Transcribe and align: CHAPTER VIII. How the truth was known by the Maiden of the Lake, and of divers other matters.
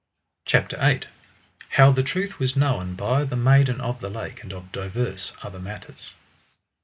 CHAPTER 0.45 0.77
VIII. 0.77 1.01
How 1.73 1.91
the 1.91 2.01
truth 2.01 2.39
was 2.39 2.55
known 2.55 2.95
by 2.95 3.23
the 3.23 3.35
Maiden 3.35 3.79
of 3.79 4.01
the 4.01 4.09
Lake, 4.09 4.41
and 4.41 4.51
of 4.51 4.71
divers 4.71 5.31
other 5.43 5.59
matters. 5.59 6.15